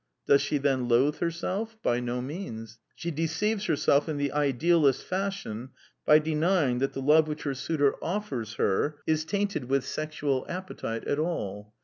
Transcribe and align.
Does 0.25 0.41
she 0.41 0.57
then 0.57 0.87
loathe 0.87 1.17
herself? 1.19 1.77
By 1.83 1.99
no 1.99 2.23
means: 2.23 2.79
she 2.95 3.11
deceives 3.11 3.65
herself 3.65 4.09
in 4.09 4.17
the 4.17 4.31
idealist 4.31 5.03
fashion 5.03 5.69
by 6.07 6.17
denying 6.17 6.79
that 6.79 6.93
the 6.93 7.01
love 7.03 7.27
which 7.27 7.43
her 7.43 7.53
suitor 7.53 8.03
offers 8.03 8.55
her 8.55 8.97
is 9.05 9.25
tainted 9.25 9.65
with 9.65 9.85
42 9.85 9.85
The 9.85 9.85
Quintessence 9.85 9.97
of 9.97 10.07
Ibsenism 10.07 10.13
sexual 10.15 10.45
appetite 10.89 11.07
at 11.07 11.19
all. 11.19 11.75